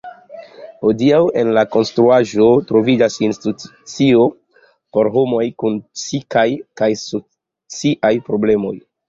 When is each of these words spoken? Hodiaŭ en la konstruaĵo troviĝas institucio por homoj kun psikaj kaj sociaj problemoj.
Hodiaŭ 0.85 1.17
en 1.41 1.49
la 1.57 1.63
konstruaĵo 1.75 2.47
troviĝas 2.71 3.17
institucio 3.27 4.25
por 4.97 5.11
homoj 5.19 5.43
kun 5.65 5.77
psikaj 6.01 6.47
kaj 6.83 6.91
sociaj 7.05 8.13
problemoj. 8.33 8.75